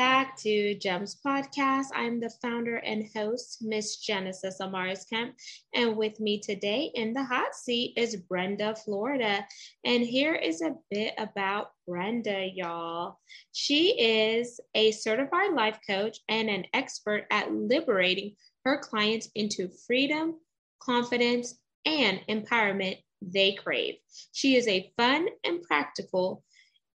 [0.00, 1.88] Back to GEMS Podcast.
[1.94, 5.34] I'm the founder and host, Miss Genesis Amaris Kemp.
[5.74, 9.44] And with me today in the hot seat is Brenda Florida.
[9.84, 13.18] And here is a bit about Brenda, y'all.
[13.52, 20.36] She is a certified life coach and an expert at liberating her clients into freedom,
[20.82, 23.96] confidence, and empowerment they crave.
[24.32, 26.42] She is a fun and practical,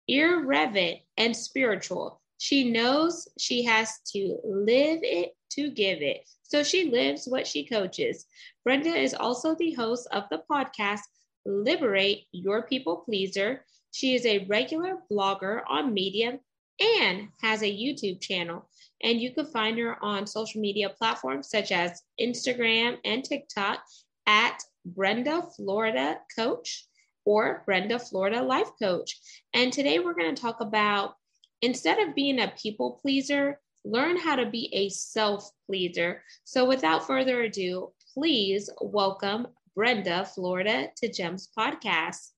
[0.07, 6.29] irreverent, and spiritual she knows she has to live it to give it.
[6.43, 8.27] So she lives what she coaches.
[8.65, 11.03] Brenda is also the host of the podcast
[11.47, 13.65] Liberate Your People Pleaser.
[13.93, 16.41] She is a regular blogger on Medium
[16.81, 18.69] and has a YouTube channel.
[19.05, 23.85] And you can find her on social media platforms such as Instagram and TikTok
[24.27, 26.89] at Brenda Florida Coach
[27.25, 29.17] or Brenda Florida Life Coach.
[29.55, 31.15] And today we're going to talk about
[31.63, 36.23] Instead of being a people pleaser, learn how to be a self pleaser.
[36.43, 39.47] So, without further ado, please welcome
[39.77, 42.31] Brenda Florida to GEMS Podcast.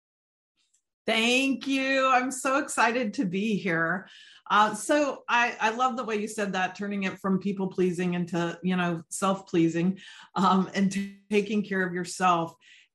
[1.06, 2.06] Thank you.
[2.06, 4.08] I'm so excited to be here.
[4.50, 8.12] Uh, so I, I love the way you said that, turning it from people pleasing
[8.12, 9.98] into you know self pleasing,
[10.34, 12.55] um, and t- taking care of yourself.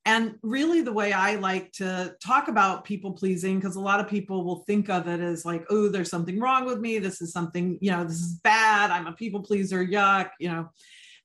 [0.09, 4.07] And really, the way I like to talk about people pleasing, because a lot of
[4.07, 6.97] people will think of it as like, oh, there's something wrong with me.
[6.97, 8.89] This is something, you know, this is bad.
[8.89, 9.85] I'm a people pleaser.
[9.85, 10.71] Yuck, you know.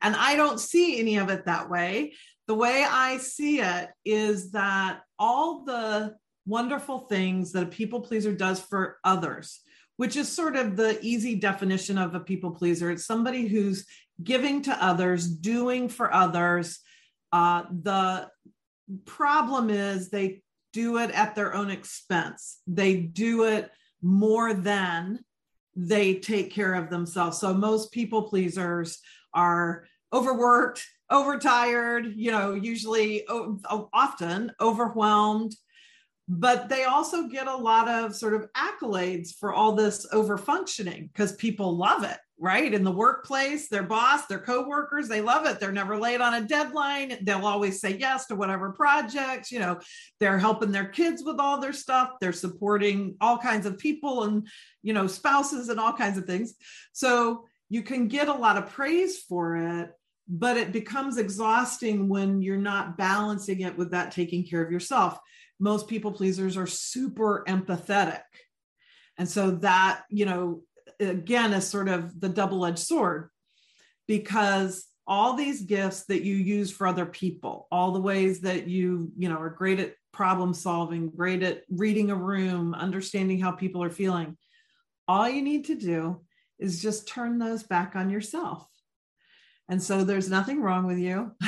[0.03, 2.13] And I don't see any of it that way.
[2.47, 8.35] The way I see it is that all the wonderful things that a people pleaser
[8.35, 9.63] does for others,
[9.97, 13.87] which is sort of the easy definition of a people pleaser, it's somebody who's
[14.23, 16.81] giving to others, doing for others.
[17.33, 18.29] Uh, the
[19.05, 22.61] problem is they do it at their own expense.
[22.67, 23.71] They do it
[24.03, 25.21] more than
[25.77, 27.39] they take care of themselves.
[27.39, 29.01] So most people pleasers
[29.33, 35.55] are overworked, overtired, you know, usually often overwhelmed,
[36.29, 41.11] but they also get a lot of sort of accolades for all this over functioning
[41.13, 42.75] because people love it right?
[42.75, 45.61] In the workplace their boss their coworkers they love it.
[45.61, 47.19] They're never late on a deadline.
[47.23, 49.79] They'll always say yes to whatever projects you know
[50.21, 52.11] they're helping their kids with all their stuff.
[52.21, 54.49] They're supporting all kinds of people and
[54.83, 56.55] you know spouses and all kinds of things.
[56.93, 59.91] So you can get a lot of praise for it
[60.27, 65.19] but it becomes exhausting when you're not balancing it with that taking care of yourself
[65.61, 68.23] most people pleasers are super empathetic.
[69.19, 70.63] And so that you know
[71.01, 73.31] again is sort of the double-edged sword
[74.07, 79.11] because all these gifts that you use for other people all the ways that you
[79.17, 83.83] you know are great at problem solving great at reading a room understanding how people
[83.83, 84.37] are feeling
[85.09, 86.21] all you need to do
[86.59, 88.67] is just turn those back on yourself.
[89.69, 91.33] And so there's nothing wrong with you.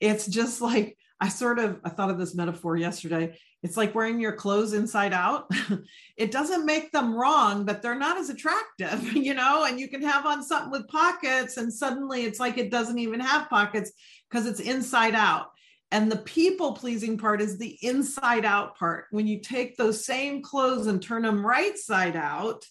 [0.00, 3.38] It's just like I sort of I thought of this metaphor yesterday.
[3.62, 5.50] It's like wearing your clothes inside out.
[6.16, 10.02] it doesn't make them wrong, but they're not as attractive, you know, and you can
[10.02, 13.92] have on something with pockets and suddenly it's like it doesn't even have pockets
[14.30, 15.46] because it's inside out.
[15.90, 19.06] And the people pleasing part is the inside out part.
[19.10, 22.64] When you take those same clothes and turn them right side out,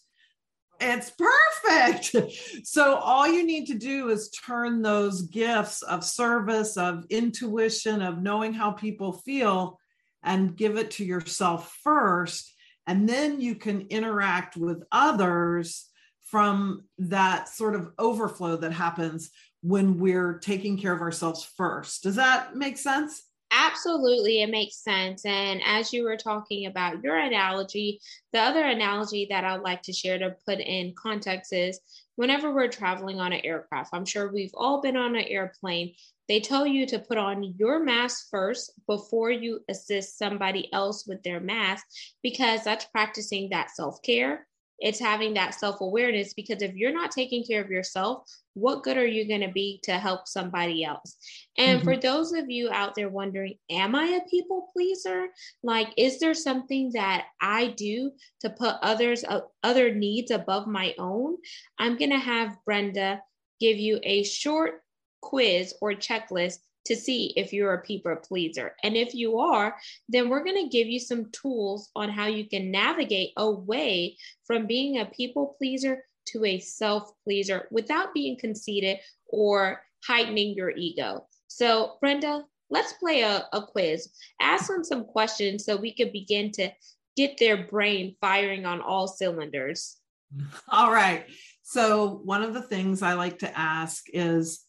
[0.80, 2.16] it's perfect.
[2.64, 8.22] So, all you need to do is turn those gifts of service, of intuition, of
[8.22, 9.80] knowing how people feel,
[10.24, 12.54] and give it to yourself first.
[12.88, 15.90] And then you can interact with others
[16.24, 19.32] from that sort of overflow that happens
[19.62, 22.04] when we're taking care of ourselves first.
[22.04, 23.24] Does that make sense?
[23.58, 25.26] Absolutely, it makes sense.
[25.26, 28.02] And as you were talking about your analogy,
[28.34, 31.80] the other analogy that I'd like to share to put in context is
[32.18, 35.94] whenever we're traveling on an aircraft, I'm sure we've all been on an airplane.
[36.28, 41.24] They tell you to put on your mask first before you assist somebody else with
[41.24, 41.86] their mask
[42.22, 44.48] because that's practicing that self care
[44.80, 48.98] it's having that self awareness because if you're not taking care of yourself, what good
[48.98, 51.18] are you going to be to help somebody else?
[51.58, 51.88] And mm-hmm.
[51.88, 55.28] for those of you out there wondering, am I a people pleaser?
[55.64, 58.12] Like, is there something that I do
[58.42, 61.38] to put others, uh, other needs above my own?
[61.80, 63.22] I'm going to have Brenda
[63.60, 64.82] give you a short
[65.22, 68.76] quiz or checklist to see if you're a people pleaser.
[68.84, 69.76] And if you are,
[70.08, 74.68] then we're going to give you some tools on how you can navigate away from
[74.68, 81.28] being a people pleaser to a self pleaser without being conceited or heightening your ego.
[81.48, 84.10] So, Brenda, let's play a, a quiz.
[84.42, 86.70] Ask them some questions so we could begin to
[87.16, 89.98] get their brain firing on all cylinders.
[90.70, 91.26] All right.
[91.64, 94.66] So, one of the things I like to ask is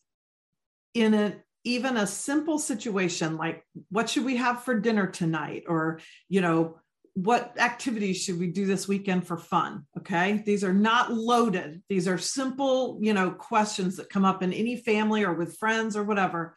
[0.95, 1.35] in a
[1.67, 5.65] even a simple situation like what should we have for dinner tonight?
[5.67, 6.79] Or you know
[7.15, 9.85] what activities should we do this weekend for fun?
[9.99, 10.43] Okay?
[10.47, 11.83] These are not loaded.
[11.89, 15.97] These are simple you know questions that come up in any family or with friends
[15.97, 16.57] or whatever.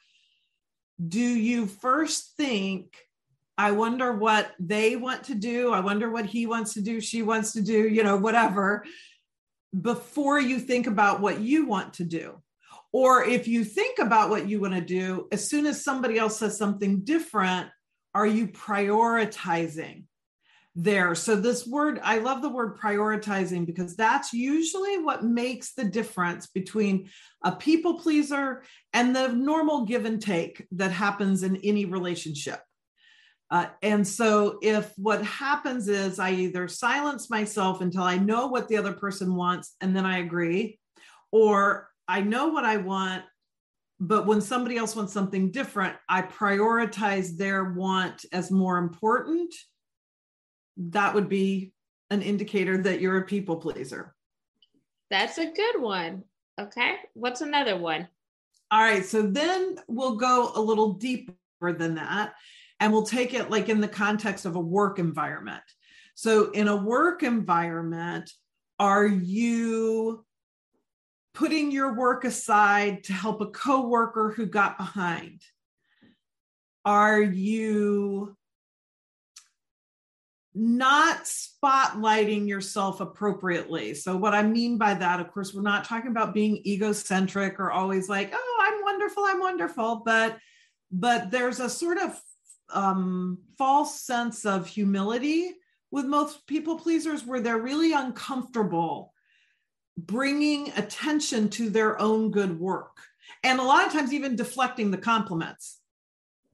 [1.06, 2.95] Do you first think
[3.57, 5.73] i wonder what they want to do.
[5.73, 8.85] I wonder what he wants to do she wants to do you know whatever
[9.79, 12.41] before you think about what you want to do
[12.91, 16.39] or if you think about what you want to do, as soon as somebody else
[16.39, 17.69] says something different,
[18.15, 20.06] are you prioritizing
[20.75, 21.13] there?
[21.13, 26.47] So, this word, I love the word prioritizing because that's usually what makes the difference
[26.47, 27.09] between
[27.44, 28.63] a people pleaser
[28.94, 32.59] and the normal give and take that happens in any relationship.
[33.51, 38.68] Uh, and so, if what happens is I either silence myself until I know what
[38.68, 40.80] the other person wants and then I agree,
[41.31, 43.23] or I know what I want,
[44.00, 49.53] but when somebody else wants something different, I prioritize their want as more important.
[50.77, 51.71] That would be
[52.09, 54.15] an indicator that you're a people pleaser.
[55.11, 56.23] That's a good one.
[56.59, 56.95] Okay.
[57.13, 58.07] What's another one?
[58.71, 59.06] All right.
[59.06, 62.33] So then we'll go a little deeper than that
[62.79, 65.63] and we'll take it like in the context of a work environment.
[66.15, 68.29] So, in a work environment,
[68.77, 70.25] are you
[71.39, 75.41] putting your work aside to help a coworker who got behind?
[76.83, 78.36] Are you
[80.53, 83.94] not spotlighting yourself appropriately?
[83.94, 87.71] So, what I mean by that, of course, we're not talking about being egocentric or
[87.71, 90.38] always like, oh, I'm wonderful, I'm wonderful, but
[90.92, 92.19] but there's a sort of
[92.74, 95.51] um, false sense of humility
[95.89, 99.13] with most people pleasers where they're really uncomfortable
[100.05, 102.97] bringing attention to their own good work
[103.43, 105.79] and a lot of times even deflecting the compliments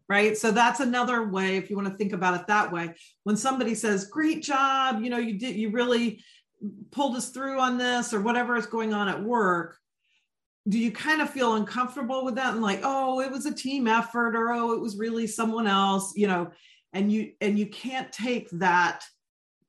[0.07, 0.38] right?
[0.38, 2.94] So that's another way if you want to think about it that way
[3.24, 6.24] when somebody says great job you know you did you really
[6.92, 9.77] pulled us through on this or whatever is going on at work
[10.68, 13.88] do you kind of feel uncomfortable with that and like oh it was a team
[13.88, 16.51] effort or oh it was really someone else you know?
[16.94, 19.03] And you and you can't take that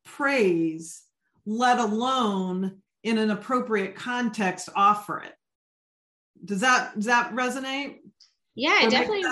[0.04, 1.02] praise
[1.44, 5.32] let alone in an appropriate context offer it.
[6.44, 7.98] Does that does that resonate?
[8.56, 9.24] Yeah it definitely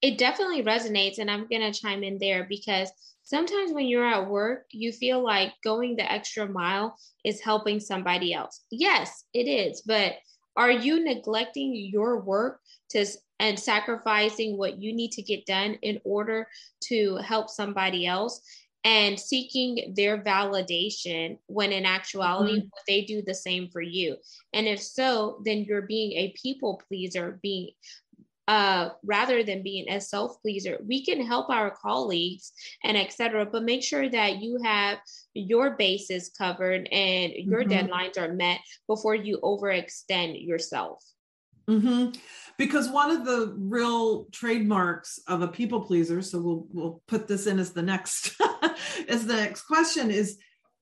[0.00, 2.90] it definitely resonates and i'm going to chime in there because
[3.24, 8.32] sometimes when you're at work you feel like going the extra mile is helping somebody
[8.32, 8.62] else.
[8.70, 10.14] Yes it is but
[10.56, 12.60] are you neglecting your work
[12.90, 13.04] to
[13.40, 16.46] and sacrificing what you need to get done in order
[16.82, 18.40] to help somebody else
[18.84, 22.68] and seeking their validation when in actuality mm-hmm.
[22.88, 24.16] they do the same for you
[24.52, 27.70] and if so then you're being a people pleaser being
[28.48, 33.62] uh, rather than being a self pleaser we can help our colleagues and etc but
[33.62, 34.98] make sure that you have
[35.34, 37.86] your bases covered and your mm-hmm.
[37.86, 38.58] deadlines are met
[38.88, 41.04] before you overextend yourself
[41.70, 42.10] mm-hmm.
[42.58, 47.46] Because one of the real trademarks of a people pleaser so we'll we'll put this
[47.46, 48.38] in as the next
[49.08, 50.38] as the next question is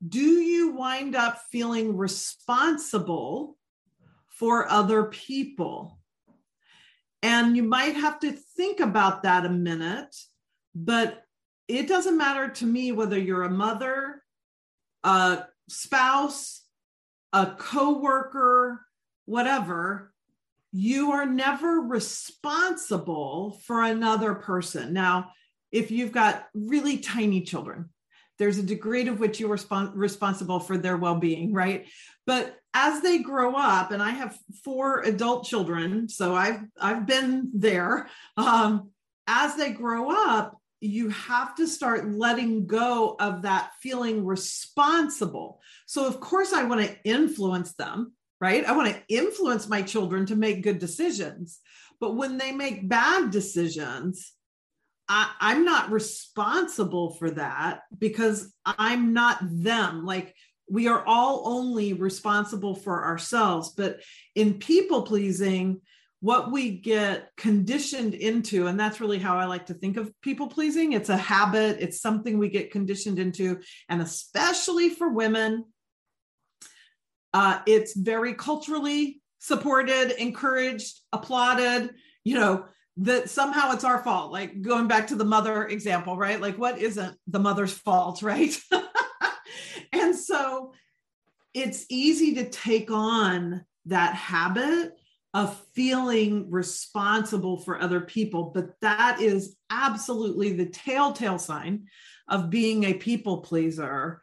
[0.07, 3.57] do you wind up feeling responsible
[4.29, 5.99] for other people?
[7.23, 10.15] And you might have to think about that a minute
[10.75, 11.25] but
[11.67, 14.23] it doesn't matter to me whether you're a mother
[15.05, 16.63] a spouse
[17.33, 18.81] a coworker
[19.27, 20.13] whatever
[20.73, 24.93] you are never responsible for another person.
[24.93, 25.31] Now,
[25.73, 27.91] if you've got really tiny children,
[28.39, 31.87] there's a degree to which you're respons- responsible for their well-being, right?
[32.27, 37.51] But as they grow up, and I have four adult children, so I've I've been
[37.55, 38.09] there.
[38.37, 38.91] Um,
[39.27, 45.61] as they grow up, you have to start letting go of that feeling responsible.
[45.87, 48.65] So, of course, I want to influence them right?
[48.65, 51.59] I want to influence my children to make good decisions.
[52.01, 54.33] But when they make bad decisions,
[55.09, 60.05] I, am not responsible for that because I'm not them.
[60.05, 60.35] Like
[60.71, 63.71] we are all only responsible for ourselves.
[63.71, 64.01] But
[64.35, 65.81] in people pleasing,
[66.21, 70.49] what we get conditioned into, and that's really how I like to think of people
[70.49, 70.93] pleasing.
[70.93, 75.65] It's a habit, it's something we get conditioned into, and especially for women,
[77.35, 81.95] uh, it's very culturally supported, encouraged, applauded.
[82.25, 82.65] You know,
[82.99, 84.33] that somehow it's our fault.
[84.33, 86.41] Like going back to the mother example, right?
[86.41, 88.57] Like, what isn't the mother's fault, right?
[89.93, 90.73] and so
[91.55, 94.93] it's easy to take on that habit
[95.35, 101.87] of feeling responsible for other people, but that is absolutely the telltale sign
[102.29, 104.21] of being a people pleaser.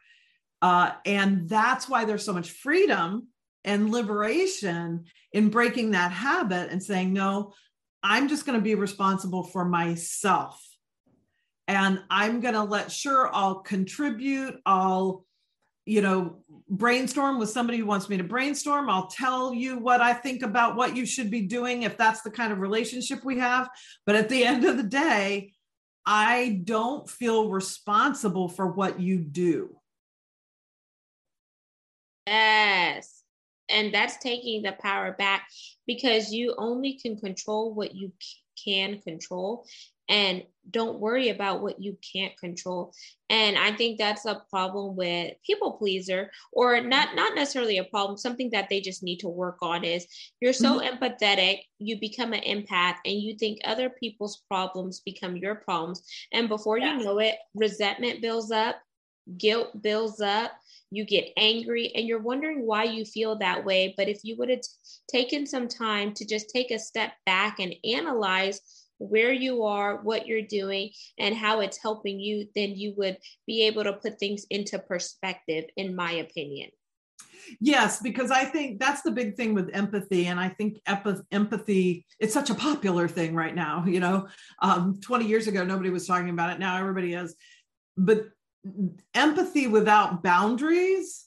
[0.62, 3.28] Uh, and that's why there's so much freedom
[3.64, 7.52] and liberation in breaking that habit and saying, no,
[8.02, 10.62] I'm just going to be responsible for myself.
[11.68, 15.26] And I'm going to let, sure, I'll contribute, I'll
[15.86, 18.90] you know, brainstorm with somebody who wants me to brainstorm.
[18.90, 22.30] I'll tell you what I think about what you should be doing if that's the
[22.30, 23.70] kind of relationship we have.
[24.04, 25.52] But at the end of the day,
[26.04, 29.76] I don't feel responsible for what you do.
[32.26, 33.22] Yes.
[33.68, 35.48] And that's taking the power back
[35.86, 38.12] because you only can control what you
[38.64, 39.66] can control
[40.08, 42.92] and don't worry about what you can't control
[43.28, 48.16] and i think that's a problem with people pleaser or not not necessarily a problem
[48.16, 50.06] something that they just need to work on is
[50.40, 50.96] you're so mm-hmm.
[50.96, 56.02] empathetic you become an empath and you think other people's problems become your problems
[56.32, 56.96] and before yeah.
[56.96, 58.76] you know it resentment builds up
[59.38, 60.52] guilt builds up
[60.90, 64.48] you get angry and you're wondering why you feel that way but if you would
[64.48, 64.60] have
[65.10, 68.60] taken some time to just take a step back and analyze
[68.98, 73.66] where you are, what you're doing, and how it's helping you, then you would be
[73.66, 76.70] able to put things into perspective, in my opinion.
[77.60, 80.26] Yes, because I think that's the big thing with empathy.
[80.26, 80.80] And I think
[81.30, 83.84] empathy, it's such a popular thing right now.
[83.86, 84.28] You know,
[84.62, 86.58] um, 20 years ago, nobody was talking about it.
[86.58, 87.36] Now everybody is.
[87.96, 88.26] But
[89.14, 91.24] empathy without boundaries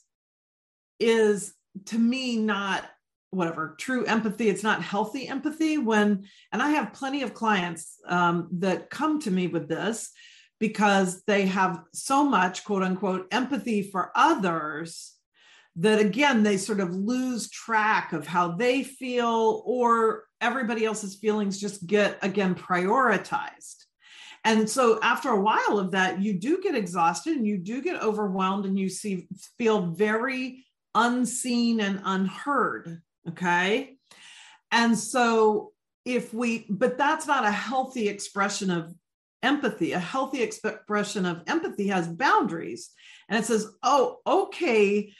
[0.98, 1.54] is,
[1.86, 2.84] to me, not
[3.30, 4.48] whatever true empathy.
[4.48, 9.30] It's not healthy empathy when and i have plenty of clients um, that come to
[9.30, 10.10] me with this
[10.58, 15.14] because they have so much quote unquote empathy for others
[15.76, 21.60] that again they sort of lose track of how they feel or everybody else's feelings
[21.60, 23.84] just get again prioritized
[24.44, 28.02] and so after a while of that you do get exhausted and you do get
[28.02, 29.28] overwhelmed and you see
[29.58, 33.96] feel very unseen and unheard Okay.
[34.72, 35.72] And so
[36.04, 38.94] if we, but that's not a healthy expression of
[39.42, 39.92] empathy.
[39.92, 42.90] A healthy expression of empathy has boundaries.
[43.28, 45.12] And it says, oh, okay,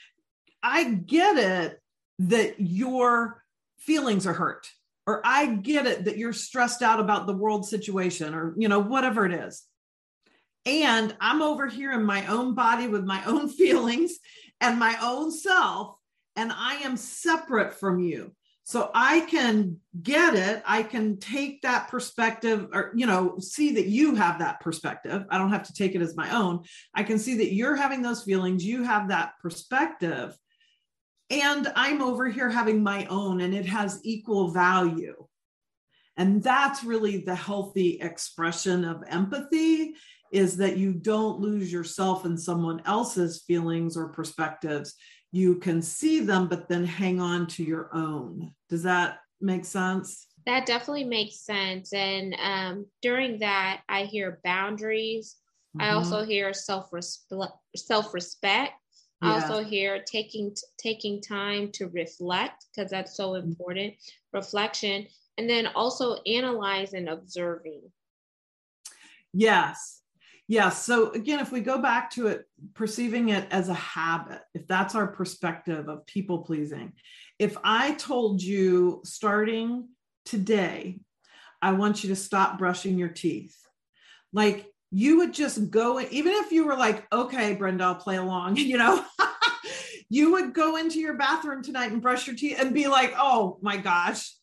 [0.63, 1.79] I get it
[2.19, 3.43] that your
[3.79, 4.67] feelings are hurt,
[5.07, 8.79] or I get it that you're stressed out about the world situation, or, you know,
[8.79, 9.63] whatever it is.
[10.65, 14.19] And I'm over here in my own body with my own feelings
[14.59, 15.95] and my own self
[16.35, 18.31] and I am separate from you.
[18.63, 20.63] So I can get it.
[20.65, 25.25] I can take that perspective or, you know, see that you have that perspective.
[25.29, 26.63] I don't have to take it as my own.
[26.95, 28.63] I can see that you're having those feelings.
[28.63, 30.37] You have that perspective.
[31.31, 35.15] And I'm over here having my own, and it has equal value.
[36.17, 39.95] And that's really the healthy expression of empathy
[40.31, 44.95] is that you don't lose yourself in someone else's feelings or perspectives
[45.31, 48.53] you can see them, but then hang on to your own.
[48.69, 50.27] Does that make sense?
[50.45, 51.93] That definitely makes sense.
[51.93, 55.37] And um, during that, I hear boundaries.
[55.75, 55.81] Mm-hmm.
[55.81, 56.89] I also hear self
[57.75, 58.73] self respect.
[59.21, 59.33] Yeah.
[59.33, 63.49] Also here taking taking time to reflect because that's so mm-hmm.
[63.49, 63.93] important.
[64.33, 67.81] Reflection, and then also analyze and observing.
[69.33, 70.01] Yes,
[70.47, 70.69] yeah.
[70.69, 74.95] So again, if we go back to it, perceiving it as a habit, if that's
[74.95, 76.93] our perspective of people pleasing,
[77.39, 79.89] if I told you starting
[80.25, 80.99] today,
[81.61, 83.55] I want you to stop brushing your teeth,
[84.33, 88.55] like you would just go, even if you were like, okay, Brenda, I'll play along,
[88.57, 89.03] you know,
[90.09, 93.57] you would go into your bathroom tonight and brush your teeth and be like, oh
[93.61, 94.35] my gosh,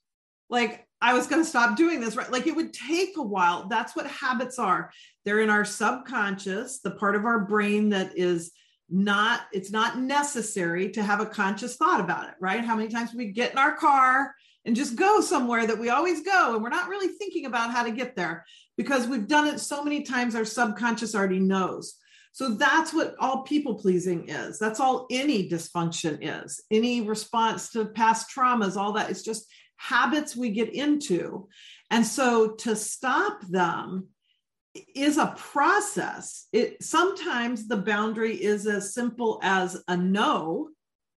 [0.49, 2.33] like I was going to stop doing this, right?
[2.33, 3.69] Like it would take a while.
[3.69, 4.91] That's what habits are.
[5.25, 8.51] They're in our subconscious, the part of our brain that is
[8.89, 12.65] not, it's not necessary to have a conscious thought about it, right?
[12.65, 14.35] How many times we get in our car
[14.69, 17.83] and just go somewhere that we always go and we're not really thinking about how
[17.83, 18.45] to get there
[18.77, 21.95] because we've done it so many times, our subconscious already knows.
[22.33, 24.59] So that's what all people pleasing is.
[24.59, 26.63] That's all any dysfunction is.
[26.71, 29.09] Any response to past traumas, all that.
[29.09, 31.49] It's just habits we get into.
[31.91, 34.09] And so to stop them
[34.95, 36.47] is a process.
[36.53, 40.69] It sometimes the boundary is as simple as a no,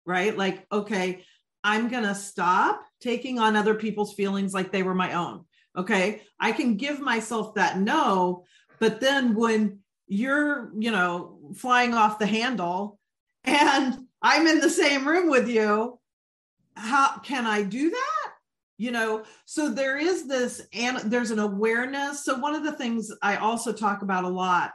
[0.06, 0.34] right?
[0.34, 1.22] Like, okay,
[1.62, 5.44] I'm going to stop taking on other people's feelings like they were my own.
[5.76, 6.22] Okay.
[6.38, 8.44] I can give myself that no,
[8.78, 12.98] but then when you're, you know, flying off the handle
[13.44, 15.98] and I'm in the same room with you,
[16.76, 18.32] how can I do that?
[18.78, 22.24] You know, so there is this, and there's an awareness.
[22.24, 24.72] So, one of the things I also talk about a lot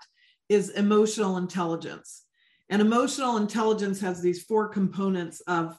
[0.48, 2.24] is emotional intelligence.
[2.70, 5.78] And emotional intelligence has these four components of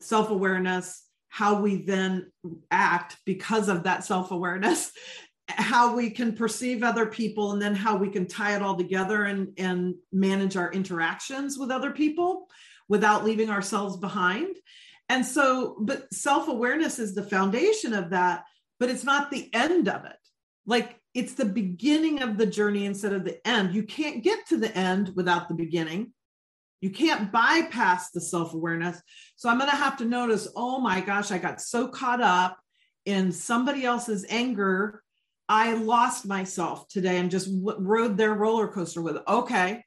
[0.00, 2.30] self awareness, how we then
[2.70, 4.92] act because of that self awareness,
[5.48, 9.24] how we can perceive other people, and then how we can tie it all together
[9.24, 12.48] and, and manage our interactions with other people
[12.88, 14.56] without leaving ourselves behind.
[15.08, 18.44] And so, but self awareness is the foundation of that,
[18.78, 20.16] but it's not the end of it.
[20.66, 23.74] Like it's the beginning of the journey instead of the end.
[23.74, 26.12] You can't get to the end without the beginning.
[26.80, 29.00] You can't bypass the self awareness.
[29.36, 32.58] So I'm going to have to notice, oh my gosh, I got so caught up
[33.04, 35.02] in somebody else's anger.
[35.48, 39.22] I lost myself today and just w- rode their roller coaster with it.
[39.26, 39.82] Okay.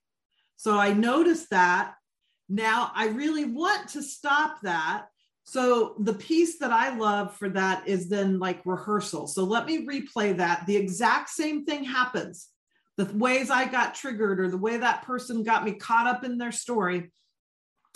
[0.57, 1.95] So I noticed that.
[2.49, 5.05] Now I really want to stop that.
[5.43, 9.27] So the piece that I love for that is then like rehearsal.
[9.27, 10.65] So let me replay that.
[10.65, 12.50] The exact same thing happens
[13.05, 16.37] the ways I got triggered or the way that person got me caught up in
[16.37, 17.11] their story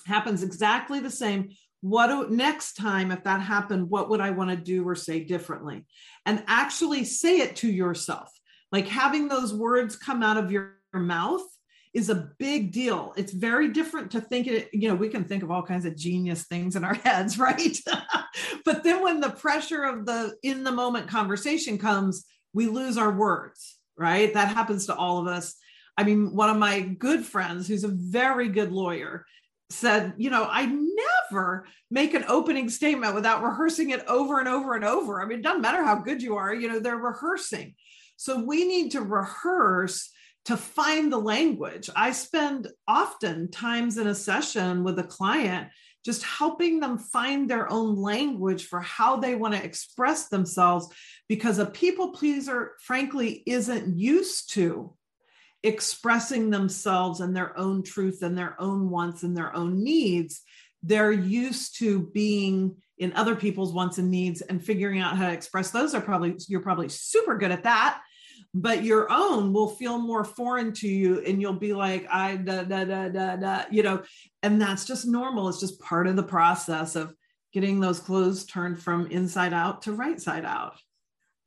[0.06, 1.50] happens exactly the same.
[1.82, 5.24] What do, next time, if that happened, what would I want to do or say
[5.24, 5.86] differently?
[6.26, 8.32] And actually say it to yourself.
[8.72, 11.46] Like having those words come out of your, your mouth
[11.94, 13.14] is a big deal.
[13.16, 15.96] It's very different to think it, you know, we can think of all kinds of
[15.96, 17.78] genius things in our heads, right?
[18.66, 23.12] but then when the pressure of the in the moment conversation comes, we lose our
[23.12, 24.34] words right?
[24.34, 25.56] That happens to all of us.
[25.98, 29.26] I mean, one of my good friends, who's a very good lawyer,
[29.70, 34.76] said, You know, I never make an opening statement without rehearsing it over and over
[34.76, 35.22] and over.
[35.22, 37.76] I mean, it doesn't matter how good you are, you know, they're rehearsing.
[38.18, 40.12] So we need to rehearse
[40.46, 41.90] to find the language.
[41.96, 45.70] I spend often times in a session with a client
[46.06, 50.88] just helping them find their own language for how they want to express themselves
[51.28, 54.94] because a people pleaser, frankly, isn't used to
[55.64, 60.42] expressing themselves and their own truth and their own wants and their own needs.
[60.84, 65.34] They're used to being in other people's wants and needs and figuring out how to
[65.34, 68.00] express those are probably you're probably super good at that
[68.56, 72.64] but your own will feel more foreign to you and you'll be like i da
[72.64, 74.02] da da da da you know?
[74.44, 75.50] And that's just normal.
[75.50, 77.14] It's just part of the process of
[77.52, 80.80] getting those clothes turned from inside out to right side out.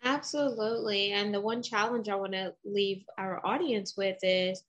[0.05, 1.13] Absolutely.
[1.13, 4.63] And the one challenge i want to leave our audience with is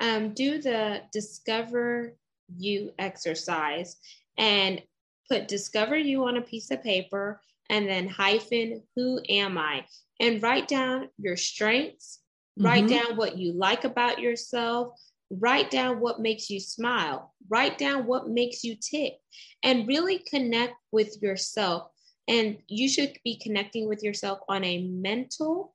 [0.00, 2.16] um, do the discover
[2.56, 3.96] you exercise
[4.38, 4.82] and
[5.30, 9.84] put discover you on a piece of paper and then hyphen who am i
[10.20, 12.20] and write down your strengths,
[12.58, 12.66] mm-hmm.
[12.66, 14.98] write down what you like about yourself,
[15.30, 19.14] write down what makes you smile, write down what makes you tick,
[19.62, 21.88] and really connect with yourself.
[22.28, 25.74] And you should be connecting with yourself on a mental,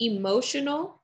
[0.00, 1.02] emotional,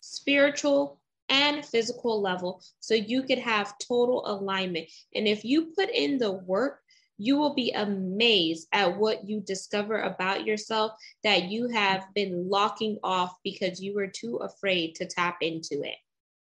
[0.00, 4.88] spiritual, and physical level so you could have total alignment.
[5.14, 6.80] And if you put in the work
[7.18, 10.92] you will be amazed at what you discover about yourself
[11.24, 15.96] that you have been locking off because you were too afraid to tap into it.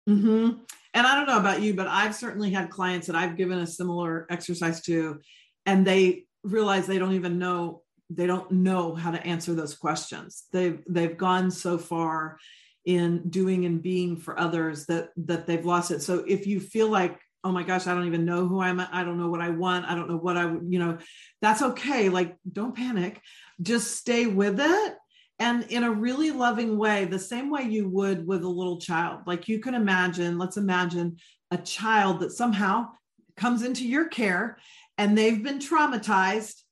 [0.09, 0.61] Mm-hmm.
[0.95, 3.67] And I don't know about you, but I've certainly had clients that I've given a
[3.67, 5.21] similar exercise to,
[5.67, 10.45] and they realize they don't even know they don't know how to answer those questions.
[10.51, 12.39] They've they've gone so far
[12.85, 16.01] in doing and being for others that that they've lost it.
[16.03, 18.81] So if you feel like oh my gosh, I don't even know who I'm.
[18.81, 19.87] I don't know what I want.
[19.87, 20.99] I don't know what I, would, you know,
[21.41, 22.09] that's okay.
[22.09, 23.21] Like, don't panic.
[23.63, 24.95] Just stay with it.
[25.39, 29.21] And in a really loving way, the same way you would with a little child.
[29.27, 31.19] Like you can imagine, let's imagine
[31.53, 32.89] a child that somehow
[33.37, 34.59] comes into your care
[34.97, 36.63] and they've been traumatized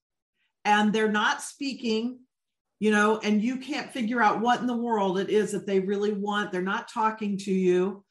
[0.65, 2.19] and they're not speaking
[2.79, 5.81] you know, and you can't figure out what in the world it is that they
[5.81, 6.53] really want.
[6.53, 8.05] They're not talking to you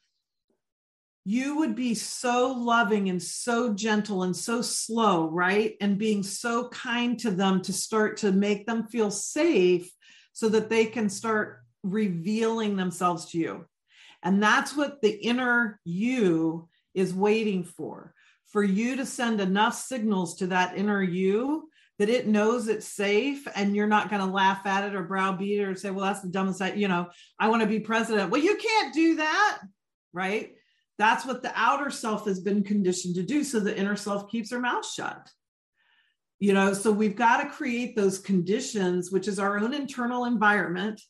[1.28, 5.74] you would be so loving and so gentle and so slow, right?
[5.80, 9.90] And being so kind to them to start to make them feel safe
[10.32, 13.66] so that they can start revealing themselves to you.
[14.22, 18.14] And that's what the inner you is waiting for
[18.46, 23.48] for you to send enough signals to that inner you that it knows it's safe
[23.56, 26.20] and you're not going to laugh at it or browbeat it or say, well, that's
[26.20, 28.30] the dumbest, I, you know, I want to be president.
[28.30, 29.58] Well, you can't do that,
[30.12, 30.52] right?
[30.98, 33.44] That's what the outer self has been conditioned to do.
[33.44, 35.30] So the inner self keeps her mouth shut.
[36.38, 41.00] You know, so we've got to create those conditions, which is our own internal environment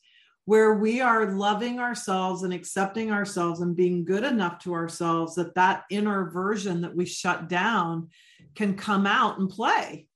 [0.45, 5.53] where we are loving ourselves and accepting ourselves and being good enough to ourselves that
[5.55, 8.07] that inner version that we shut down
[8.55, 10.07] can come out and play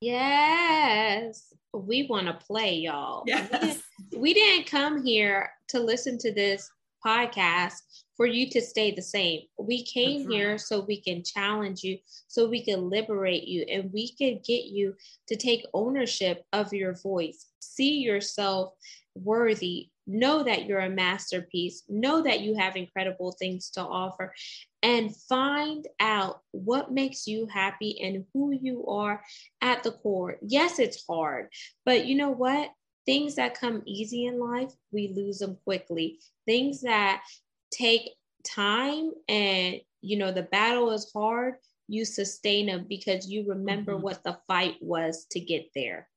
[0.00, 3.22] Yes, we want to play, y'all.
[3.26, 3.50] Yes.
[3.52, 6.70] We, didn't, we didn't come here to listen to this
[7.04, 7.82] podcast
[8.20, 9.40] for you to stay the same.
[9.58, 11.96] We came That's here so we can challenge you,
[12.28, 14.94] so we can liberate you, and we can get you
[15.28, 17.46] to take ownership of your voice.
[17.60, 18.74] See yourself
[19.14, 19.88] worthy.
[20.06, 21.84] Know that you're a masterpiece.
[21.88, 24.34] Know that you have incredible things to offer.
[24.82, 29.22] And find out what makes you happy and who you are
[29.62, 30.36] at the core.
[30.42, 31.48] Yes, it's hard,
[31.86, 32.70] but you know what?
[33.06, 36.18] Things that come easy in life, we lose them quickly.
[36.46, 37.22] Things that
[37.70, 38.10] take
[38.44, 41.54] time and you know the battle is hard,
[41.88, 44.00] you sustain them because you remember Mhm.
[44.00, 46.08] what the fight was to get there.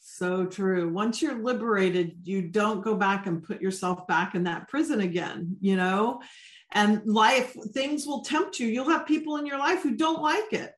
[0.00, 0.92] So true.
[0.92, 5.56] Once you're liberated, you don't go back and put yourself back in that prison again,
[5.60, 6.22] you know?
[6.72, 8.66] And life, things will tempt you.
[8.66, 10.72] You'll have people in your life who don't like it.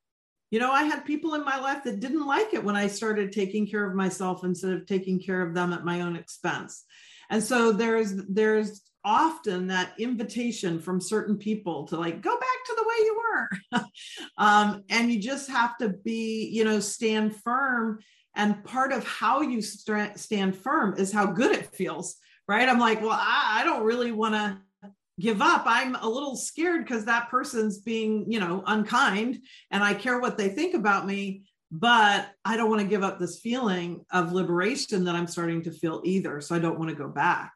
[0.51, 3.33] You know, I had people in my life that didn't like it when I started
[3.33, 6.85] taking care of myself instead of taking care of them at my own expense.
[7.31, 12.75] And so there's there's often that invitation from certain people to like go back to
[12.77, 13.83] the way you were.
[14.39, 17.99] um, and you just have to be, you know, stand firm
[18.35, 22.17] and part of how you st- stand firm is how good it feels,
[22.49, 22.69] right?
[22.69, 24.59] I'm like, well, I, I don't really want to
[25.21, 25.65] give up.
[25.67, 30.39] I'm a little scared because that person's being, you know, unkind and I care what
[30.39, 35.05] they think about me, but I don't want to give up this feeling of liberation
[35.05, 36.41] that I'm starting to feel either.
[36.41, 37.53] So I don't want to go back.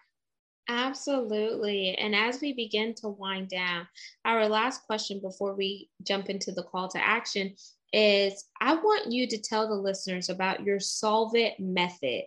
[0.68, 1.94] Absolutely.
[1.96, 3.86] And as we begin to wind down,
[4.24, 7.54] our last question before we jump into the call to action
[7.92, 12.24] is I want you to tell the listeners about your Solve It method.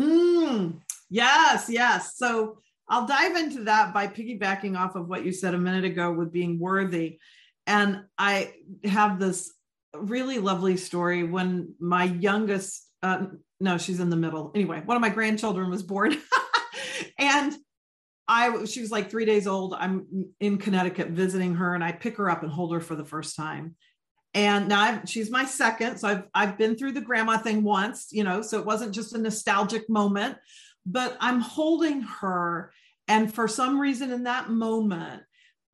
[0.00, 0.70] Hmm.
[1.10, 2.16] Yes, yes.
[2.16, 6.12] So I'll dive into that by piggybacking off of what you said a minute ago
[6.12, 7.18] with being worthy.
[7.66, 8.52] And I
[8.84, 9.52] have this
[9.94, 13.26] really lovely story when my youngest, uh,
[13.58, 14.52] no, she's in the middle.
[14.54, 16.16] Anyway, one of my grandchildren was born.
[17.18, 17.54] and
[18.30, 19.74] I, she was like three days old.
[19.74, 20.06] I'm
[20.38, 23.34] in Connecticut visiting her, and I pick her up and hold her for the first
[23.34, 23.74] time.
[24.34, 28.06] And now I've, she's my second, so I've I've been through the grandma thing once,
[28.12, 30.38] you know, so it wasn't just a nostalgic moment,
[30.86, 32.72] but I'm holding her,
[33.08, 35.24] and for some reason in that moment,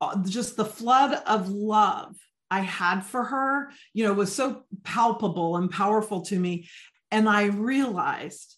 [0.01, 2.17] uh, just the flood of love
[2.51, 6.71] I had for her, you know, was so palpable and powerful to me,
[7.11, 8.57] and I realized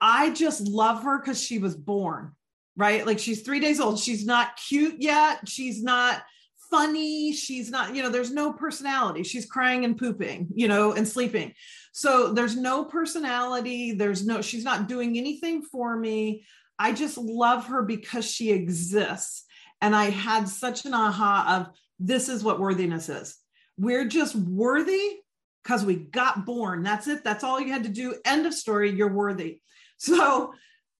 [0.00, 2.36] I just love her because she was born
[2.76, 3.06] right?
[3.06, 3.98] Like she's three days old.
[3.98, 5.48] She's not cute yet.
[5.48, 6.22] She's not
[6.70, 7.32] funny.
[7.32, 9.22] She's not, you know, there's no personality.
[9.22, 11.52] She's crying and pooping, you know, and sleeping.
[11.92, 13.92] So there's no personality.
[13.92, 16.46] There's no, she's not doing anything for me.
[16.78, 19.44] I just love her because she exists.
[19.82, 23.36] And I had such an aha of this is what worthiness is.
[23.76, 25.18] We're just worthy
[25.62, 26.82] because we got born.
[26.82, 27.22] That's it.
[27.22, 28.14] That's all you had to do.
[28.24, 28.90] End of story.
[28.90, 29.60] You're worthy.
[29.98, 30.54] So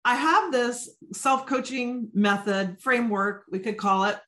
[0.04, 4.18] I have this self coaching method framework, we could call it,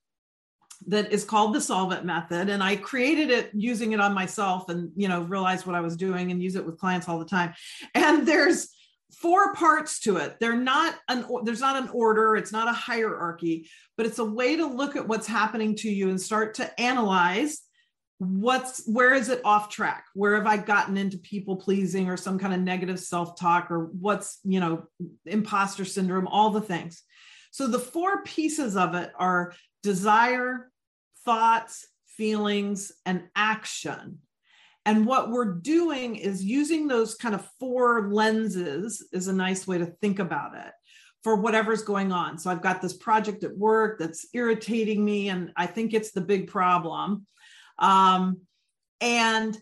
[0.87, 2.49] that is called the Solve It method.
[2.49, 5.97] And I created it using it on myself and, you know, realized what I was
[5.97, 7.55] doing and use it with clients all the time.
[7.95, 8.69] And there's
[9.15, 10.37] four parts to it.
[10.41, 14.57] They're not an, there's not an order, it's not a hierarchy, but it's a way
[14.57, 17.61] to look at what's happening to you and start to analyze
[18.19, 20.05] what's where is it off track?
[20.15, 24.39] Where have i gotten into people pleasing or some kind of negative self-talk or what's
[24.45, 24.85] you know
[25.27, 27.03] imposter syndrome all the things.
[27.51, 30.71] So the four pieces of it are desire
[31.25, 34.19] thoughts feelings and action.
[34.87, 39.79] And what we're doing is using those kind of four lenses is a nice way
[39.79, 40.73] to think about it
[41.25, 42.39] for whatever's going on.
[42.39, 46.21] So i've got this project at work that's irritating me and i think it's the
[46.21, 47.27] big problem
[47.79, 48.41] um,
[49.01, 49.59] and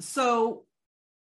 [0.00, 0.64] so,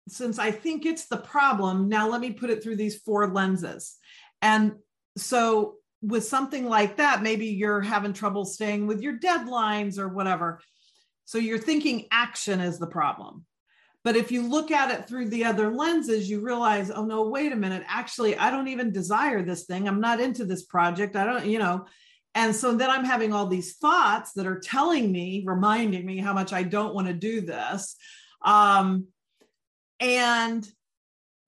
[0.09, 3.97] since I think it's the problem, now let me put it through these four lenses.
[4.43, 4.75] And
[5.17, 10.61] so, with something like that, maybe you're having trouble staying with your deadlines or whatever.
[11.25, 13.45] So, you're thinking action is the problem.
[14.03, 17.53] But if you look at it through the other lenses, you realize, oh no, wait
[17.53, 17.83] a minute.
[17.87, 19.87] Actually, I don't even desire this thing.
[19.87, 21.17] I'm not into this project.
[21.17, 21.85] I don't, you know,
[22.35, 26.33] and so then I'm having all these thoughts that are telling me, reminding me how
[26.33, 27.97] much I don't want to do this.
[28.43, 29.09] Um,
[29.99, 30.67] and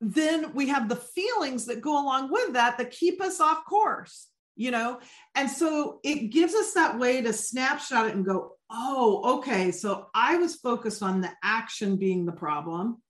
[0.01, 4.27] then we have the feelings that go along with that that keep us off course
[4.57, 4.99] you know
[5.35, 10.09] and so it gives us that way to snapshot it and go oh okay so
[10.15, 13.01] i was focused on the action being the problem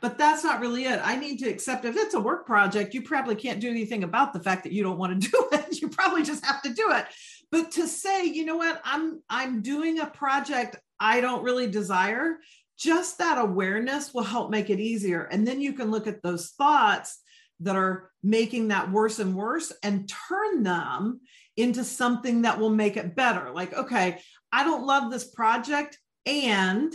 [0.00, 1.00] but that's not really it.
[1.02, 4.32] I need to accept if it's a work project you probably can't do anything about
[4.32, 5.80] the fact that you don't want to do it.
[5.80, 7.06] You probably just have to do it.
[7.50, 8.80] But to say you know what?
[8.84, 12.38] I'm i'm doing a project i don't really desire
[12.78, 15.24] just that awareness will help make it easier.
[15.24, 17.18] And then you can look at those thoughts
[17.60, 21.20] that are making that worse and worse and turn them
[21.56, 23.50] into something that will make it better.
[23.50, 24.20] Like, okay,
[24.52, 26.94] I don't love this project, and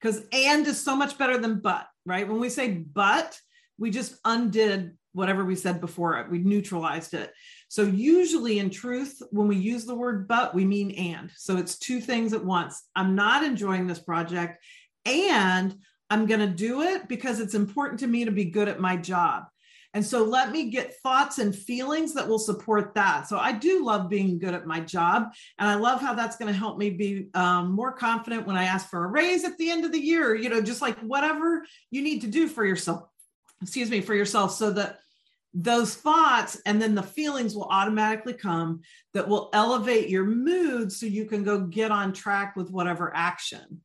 [0.00, 2.28] because and is so much better than but, right?
[2.28, 3.38] When we say but,
[3.78, 7.32] we just undid whatever we said before it, we neutralized it.
[7.68, 11.30] So, usually in truth, when we use the word but, we mean and.
[11.36, 12.82] So, it's two things at once.
[12.94, 14.62] I'm not enjoying this project
[15.06, 15.74] and
[16.10, 18.96] I'm going to do it because it's important to me to be good at my
[18.96, 19.44] job.
[19.94, 23.28] And so let me get thoughts and feelings that will support that.
[23.28, 25.32] So I do love being good at my job.
[25.58, 28.64] And I love how that's going to help me be um, more confident when I
[28.64, 31.64] ask for a raise at the end of the year, you know, just like whatever
[31.92, 33.04] you need to do for yourself,
[33.62, 34.98] excuse me, for yourself so that
[35.54, 38.80] those thoughts and then the feelings will automatically come
[39.12, 43.80] that will elevate your mood so you can go get on track with whatever action.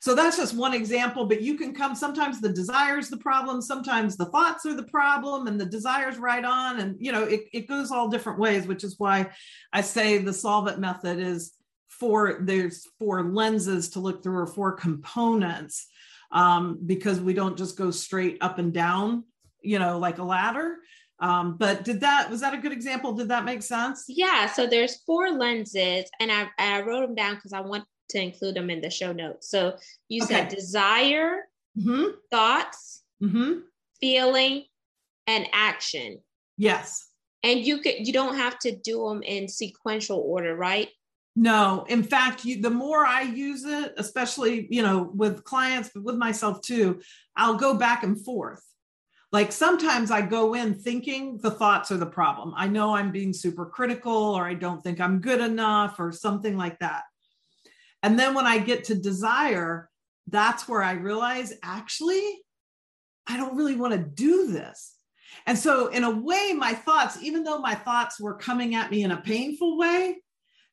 [0.00, 3.60] So that's just one example, but you can come sometimes the desire is the problem,
[3.60, 6.80] sometimes the thoughts are the problem, and the desires right on.
[6.80, 9.30] And you know, it, it goes all different ways, which is why
[9.72, 11.52] I say the solve it method is
[11.88, 15.86] four, there's four lenses to look through or four components.
[16.30, 19.24] Um, because we don't just go straight up and down,
[19.62, 20.76] you know, like a ladder.
[21.20, 23.12] Um, but did that was that a good example?
[23.14, 24.04] Did that make sense?
[24.08, 24.46] Yeah.
[24.46, 28.54] So there's four lenses, and I I wrote them down because I want to include
[28.54, 29.50] them in the show notes.
[29.50, 29.76] So
[30.08, 30.34] you okay.
[30.34, 31.42] said desire,
[31.78, 32.16] mm-hmm.
[32.30, 33.60] thoughts, mm-hmm.
[34.00, 34.64] feeling,
[35.26, 36.20] and action.
[36.56, 37.06] Yes.
[37.44, 40.88] And you could you don't have to do them in sequential order, right?
[41.36, 46.02] No, in fact, you, the more I use it, especially you know with clients, but
[46.02, 47.00] with myself too,
[47.36, 48.64] I'll go back and forth.
[49.30, 52.54] Like sometimes I go in thinking the thoughts are the problem.
[52.56, 56.56] I know I'm being super critical, or I don't think I'm good enough, or something
[56.56, 57.02] like that.
[58.02, 59.88] And then when I get to desire,
[60.26, 62.40] that's where I realize actually,
[63.26, 64.94] I don't really want to do this.
[65.46, 69.02] And so, in a way, my thoughts, even though my thoughts were coming at me
[69.02, 70.16] in a painful way,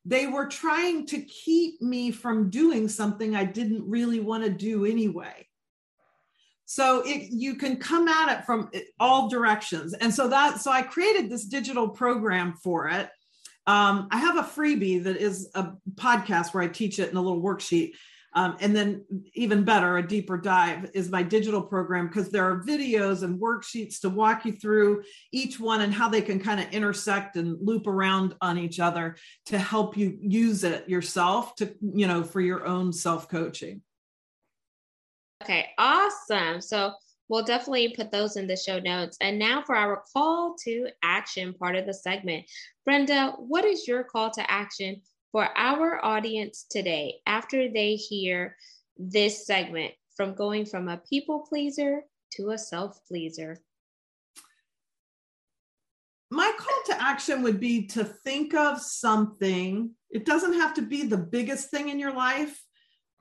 [0.04, 4.86] they were trying to keep me from doing something I didn't really want to do
[4.86, 5.46] anyway.
[6.64, 9.94] So it, you can come at it from all directions.
[9.94, 13.08] And so that, so I created this digital program for it
[13.66, 17.20] um, I have a freebie that is a podcast where I teach it in a
[17.20, 17.92] little worksheet.
[18.32, 22.62] Um, and then, even better, a deeper dive is my digital program because there are
[22.62, 26.70] videos and worksheets to walk you through each one and how they can kind of
[26.70, 32.06] intersect and loop around on each other to help you use it yourself to, you
[32.06, 33.80] know, for your own self coaching.
[35.42, 36.60] Okay, awesome.
[36.60, 36.92] So,
[37.28, 39.16] We'll definitely put those in the show notes.
[39.20, 42.46] And now for our call to action part of the segment.
[42.84, 45.00] Brenda, what is your call to action
[45.32, 48.56] for our audience today after they hear
[48.96, 52.02] this segment from going from a people pleaser
[52.34, 53.58] to a self pleaser?
[56.30, 59.90] My call to action would be to think of something.
[60.10, 62.60] It doesn't have to be the biggest thing in your life.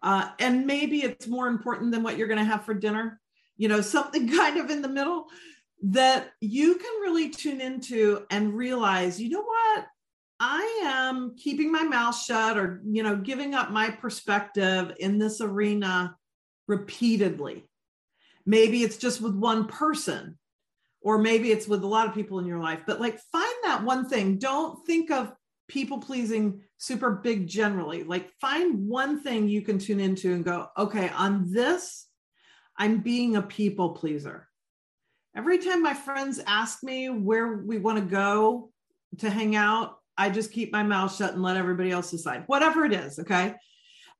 [0.01, 3.19] Uh, and maybe it's more important than what you're going to have for dinner
[3.57, 5.27] you know, something kind of in the middle
[5.83, 9.85] that you can really tune into and realize, you know what?
[10.39, 15.39] I am keeping my mouth shut or, you know, giving up my perspective in this
[15.41, 16.15] arena
[16.67, 17.67] repeatedly.
[18.45, 20.37] Maybe it's just with one person,
[21.01, 23.83] or maybe it's with a lot of people in your life, but like find that
[23.83, 24.37] one thing.
[24.37, 25.33] Don't think of
[25.67, 28.03] people pleasing super big generally.
[28.03, 32.07] Like find one thing you can tune into and go, okay, on this,
[32.77, 34.47] I'm being a people pleaser.
[35.35, 38.71] Every time my friends ask me where we want to go
[39.19, 42.85] to hang out, I just keep my mouth shut and let everybody else decide, whatever
[42.85, 43.19] it is.
[43.19, 43.53] Okay.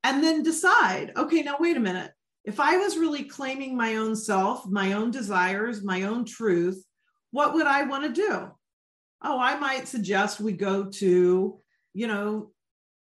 [0.04, 2.12] And then decide, okay, now wait a minute.
[2.44, 6.84] If I was really claiming my own self, my own desires, my own truth,
[7.32, 8.52] what would I want to do?
[9.24, 11.60] Oh, I might suggest we go to,
[11.94, 12.52] you know,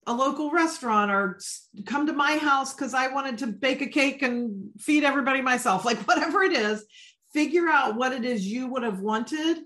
[0.07, 1.41] a local restaurant or
[1.85, 5.85] come to my house because I wanted to bake a cake and feed everybody myself,
[5.85, 6.85] like whatever it is,
[7.33, 9.59] figure out what it is you would have wanted.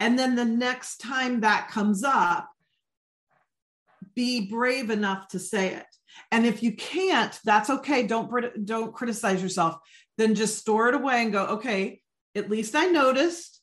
[0.00, 2.48] And then the next time that comes up,
[4.14, 5.86] be brave enough to say it.
[6.30, 8.06] And if you can't, that's okay.
[8.06, 9.76] Don't don't criticize yourself.
[10.16, 12.00] Then just store it away and go, okay,
[12.34, 13.57] at least I noticed.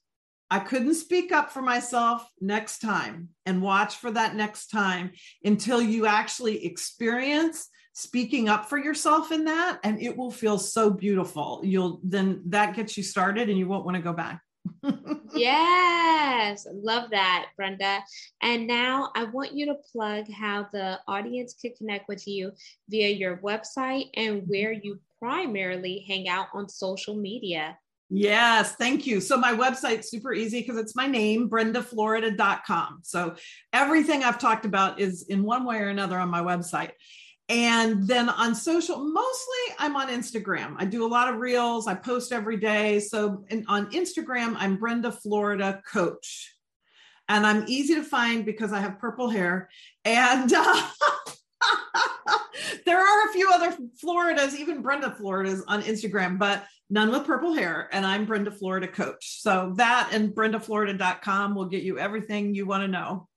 [0.52, 5.12] I couldn't speak up for myself next time and watch for that next time
[5.44, 10.90] until you actually experience speaking up for yourself in that and it will feel so
[10.90, 11.62] beautiful.
[11.64, 14.42] You'll then that gets you started and you won't want to go back.
[15.34, 18.00] yes, love that, Brenda.
[18.42, 22.52] And now I want you to plug how the audience can connect with you
[22.90, 27.78] via your website and where you primarily hang out on social media.
[28.10, 29.20] Yes, thank you.
[29.20, 33.00] So my website's super easy because it's my name, brendaflorida.com.
[33.02, 33.36] So
[33.74, 36.92] everything I've talked about is in one way or another on my website.
[37.50, 40.76] And then on social, mostly I'm on Instagram.
[40.78, 41.88] I do a lot of reels.
[41.88, 43.00] I post every day.
[43.00, 46.56] So on Instagram, I'm Brenda Florida Coach.
[47.28, 49.70] And I'm easy to find because I have purple hair.
[50.04, 50.88] And uh,
[52.86, 57.54] there are a few other Floridas, even Brenda Floridas on Instagram, but none with purple
[57.54, 57.90] hair.
[57.92, 59.42] And I'm Brenda Florida Coach.
[59.42, 63.28] So that and brendaflorida.com will get you everything you want to know.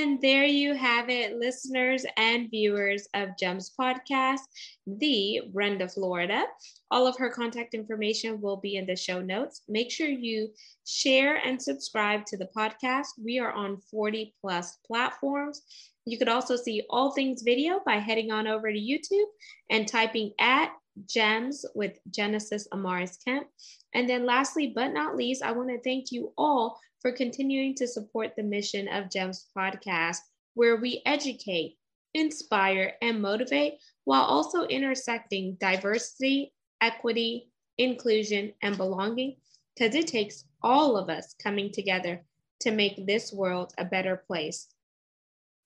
[0.00, 4.42] And there you have it, listeners and viewers of GEMS Podcast,
[4.86, 6.44] the Brenda Florida.
[6.92, 9.62] All of her contact information will be in the show notes.
[9.68, 10.50] Make sure you
[10.86, 13.06] share and subscribe to the podcast.
[13.20, 15.62] We are on 40 plus platforms.
[16.04, 19.26] You could also see all things video by heading on over to YouTube
[19.68, 20.70] and typing at
[21.06, 23.46] gems with Genesis Amaris Kemp.
[23.94, 27.86] And then, lastly, but not least, I want to thank you all for continuing to
[27.86, 30.18] support the mission of GEMS podcast,
[30.54, 31.76] where we educate,
[32.14, 39.36] inspire, and motivate while also intersecting diversity, equity, inclusion, and belonging,
[39.76, 42.24] because it takes all of us coming together
[42.60, 44.66] to make this world a better place.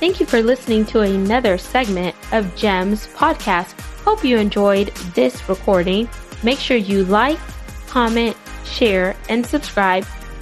[0.00, 3.78] Thank you for listening to another segment of GEMS podcast.
[4.02, 6.08] Hope you enjoyed this recording.
[6.42, 7.38] Make sure you like,
[7.86, 10.04] comment, share, and subscribe